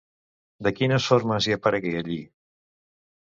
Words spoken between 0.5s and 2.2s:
De quines formes hi aparegué allí?